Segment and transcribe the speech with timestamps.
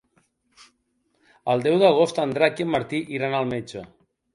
[1.55, 3.91] El deu d'agost en Drac i en Martí iran al metge.